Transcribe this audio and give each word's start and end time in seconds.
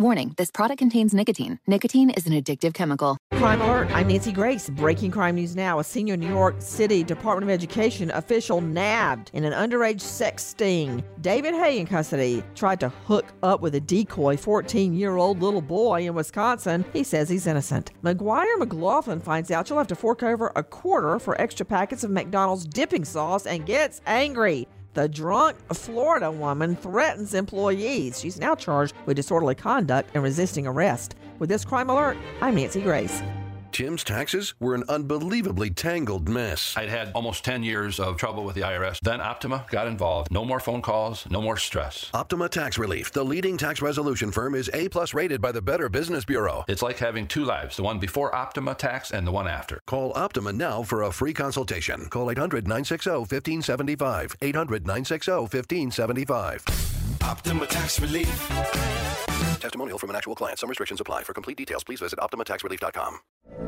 Warning 0.00 0.32
this 0.36 0.52
product 0.52 0.78
contains 0.78 1.12
nicotine. 1.12 1.58
Nicotine 1.66 2.10
is 2.10 2.24
an 2.28 2.32
addictive 2.32 2.72
chemical. 2.72 3.18
Crime 3.32 3.60
Alert, 3.60 3.88
I'm 3.92 4.06
Nancy 4.06 4.30
Grace. 4.30 4.70
Breaking 4.70 5.10
crime 5.10 5.34
news 5.34 5.56
now. 5.56 5.80
A 5.80 5.84
senior 5.84 6.16
New 6.16 6.28
York 6.28 6.54
City 6.60 7.02
Department 7.02 7.50
of 7.50 7.52
Education 7.52 8.12
official 8.12 8.60
nabbed 8.60 9.32
in 9.34 9.42
an 9.42 9.52
underage 9.52 10.00
sex 10.00 10.44
sting. 10.44 11.02
David 11.20 11.52
Hay 11.52 11.80
in 11.80 11.86
custody 11.88 12.44
tried 12.54 12.78
to 12.78 12.90
hook 12.90 13.26
up 13.42 13.60
with 13.60 13.74
a 13.74 13.80
decoy 13.80 14.36
14 14.36 14.94
year 14.94 15.16
old 15.16 15.42
little 15.42 15.60
boy 15.60 16.06
in 16.06 16.14
Wisconsin. 16.14 16.84
He 16.92 17.02
says 17.02 17.28
he's 17.28 17.48
innocent. 17.48 17.90
McGuire 18.04 18.56
McLaughlin 18.56 19.18
finds 19.18 19.50
out 19.50 19.66
she'll 19.66 19.78
have 19.78 19.88
to 19.88 19.96
fork 19.96 20.22
over 20.22 20.52
a 20.54 20.62
quarter 20.62 21.18
for 21.18 21.40
extra 21.40 21.66
packets 21.66 22.04
of 22.04 22.12
McDonald's 22.12 22.66
dipping 22.66 23.04
sauce 23.04 23.46
and 23.46 23.66
gets 23.66 24.00
angry. 24.06 24.68
The 24.94 25.08
drunk 25.08 25.56
Florida 25.72 26.30
woman 26.30 26.74
threatens 26.74 27.34
employees. 27.34 28.20
She's 28.20 28.40
now 28.40 28.54
charged 28.54 28.94
with 29.06 29.16
disorderly 29.16 29.54
conduct 29.54 30.10
and 30.14 30.22
resisting 30.22 30.66
arrest. 30.66 31.14
With 31.38 31.48
this 31.48 31.64
crime 31.64 31.90
alert, 31.90 32.16
I'm 32.40 32.54
Nancy 32.56 32.80
Grace. 32.80 33.22
Tim's 33.78 34.02
taxes 34.02 34.54
were 34.58 34.74
an 34.74 34.82
unbelievably 34.88 35.70
tangled 35.70 36.28
mess. 36.28 36.76
I'd 36.76 36.88
had 36.88 37.12
almost 37.14 37.44
10 37.44 37.62
years 37.62 38.00
of 38.00 38.16
trouble 38.16 38.42
with 38.42 38.56
the 38.56 38.62
IRS. 38.62 38.98
Then 38.98 39.20
Optima 39.20 39.66
got 39.70 39.86
involved. 39.86 40.32
No 40.32 40.44
more 40.44 40.58
phone 40.58 40.82
calls, 40.82 41.30
no 41.30 41.40
more 41.40 41.56
stress. 41.56 42.10
Optima 42.12 42.48
Tax 42.48 42.76
Relief, 42.76 43.12
the 43.12 43.22
leading 43.22 43.56
tax 43.56 43.80
resolution 43.80 44.32
firm, 44.32 44.56
is 44.56 44.68
A 44.74 44.88
plus 44.88 45.14
rated 45.14 45.40
by 45.40 45.52
the 45.52 45.62
Better 45.62 45.88
Business 45.88 46.24
Bureau. 46.24 46.64
It's 46.66 46.82
like 46.82 46.98
having 46.98 47.28
two 47.28 47.44
lives 47.44 47.76
the 47.76 47.84
one 47.84 48.00
before 48.00 48.34
Optima 48.34 48.74
Tax 48.74 49.12
and 49.12 49.24
the 49.24 49.30
one 49.30 49.46
after. 49.46 49.78
Call 49.86 50.12
Optima 50.16 50.52
now 50.52 50.82
for 50.82 51.04
a 51.04 51.12
free 51.12 51.32
consultation. 51.32 52.06
Call 52.06 52.32
800 52.32 52.64
960 52.64 53.10
1575. 53.10 54.38
800 54.42 54.88
960 54.88 55.30
1575. 55.30 56.64
Optima 57.22 57.64
Tax 57.68 58.00
Relief. 58.00 58.48
Testimonial 59.60 59.98
from 59.98 60.10
an 60.10 60.16
actual 60.16 60.34
client. 60.34 60.58
Some 60.58 60.68
restrictions 60.68 61.00
apply. 61.00 61.22
For 61.22 61.32
complete 61.32 61.58
details, 61.58 61.84
please 61.84 62.00
visit 62.00 62.18
OptimaTaxRelief.com. 62.18 63.67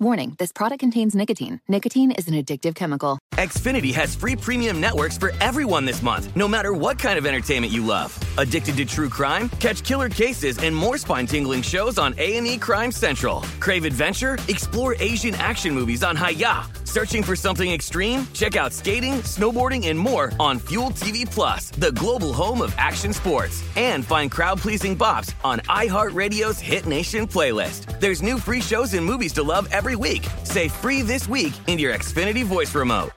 Warning 0.00 0.34
this 0.40 0.50
product 0.50 0.80
contains 0.80 1.14
nicotine. 1.14 1.60
Nicotine 1.68 2.10
is 2.10 2.26
an 2.26 2.34
addictive 2.34 2.74
chemical. 2.74 3.20
Xfinity 3.34 3.94
has 3.94 4.16
free 4.16 4.34
premium 4.34 4.80
networks 4.80 5.16
for 5.16 5.30
everyone 5.40 5.84
this 5.84 6.02
month, 6.02 6.36
no 6.36 6.48
matter 6.48 6.72
what 6.72 6.98
kind 6.98 7.16
of 7.16 7.26
entertainment 7.26 7.72
you 7.72 7.84
love. 7.84 8.18
Addicted 8.36 8.76
to 8.78 8.84
true 8.86 9.08
crime? 9.08 9.48
Catch 9.60 9.84
killer 9.84 10.08
cases 10.08 10.58
and 10.58 10.74
more 10.74 10.98
spine-tingling 10.98 11.62
shows 11.62 11.96
on 11.96 12.12
A&E 12.18 12.58
Crime 12.58 12.90
Central. 12.90 13.42
Crave 13.60 13.84
adventure? 13.84 14.36
Explore 14.48 14.96
Asian 14.98 15.34
action 15.34 15.72
movies 15.72 16.02
on 16.02 16.16
Hi-YAH. 16.16 16.83
Searching 16.94 17.24
for 17.24 17.34
something 17.34 17.72
extreme? 17.72 18.24
Check 18.34 18.54
out 18.54 18.72
skating, 18.72 19.14
snowboarding, 19.24 19.88
and 19.88 19.98
more 19.98 20.30
on 20.38 20.60
Fuel 20.60 20.90
TV 20.90 21.28
Plus, 21.28 21.70
the 21.70 21.90
global 21.90 22.32
home 22.32 22.62
of 22.62 22.72
action 22.78 23.12
sports. 23.12 23.64
And 23.74 24.06
find 24.06 24.30
crowd-pleasing 24.30 24.96
bops 24.96 25.34
on 25.42 25.58
iHeartRadio's 25.62 26.60
Hit 26.60 26.86
Nation 26.86 27.26
playlist. 27.26 27.98
There's 27.98 28.22
new 28.22 28.38
free 28.38 28.60
shows 28.60 28.94
and 28.94 29.04
movies 29.04 29.32
to 29.32 29.42
love 29.42 29.66
every 29.72 29.96
week. 29.96 30.24
Say 30.44 30.68
free 30.68 31.02
this 31.02 31.28
week 31.28 31.52
in 31.66 31.80
your 31.80 31.92
Xfinity 31.92 32.44
voice 32.44 32.72
remote. 32.72 33.10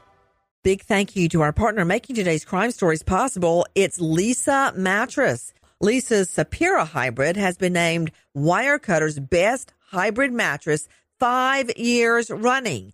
Big 0.64 0.82
thank 0.82 1.16
you 1.16 1.30
to 1.30 1.42
our 1.42 1.54
partner 1.54 1.86
making 1.86 2.16
today's 2.16 2.46
crime 2.46 2.72
stories 2.72 3.04
possible. 3.04 3.68
It's 3.76 4.00
Leesa 4.00 4.76
Mattress. 4.76 5.54
Leesa's 5.84 6.30
Sapira 6.32 6.88
Hybrid 6.88 7.38
has 7.38 7.58
been 7.58 7.74
named 7.74 8.10
Wirecutter's 8.36 9.20
best 9.20 9.76
hybrid 9.92 10.34
mattress 10.34 10.88
five 11.20 11.70
years 11.78 12.32
running. 12.32 12.94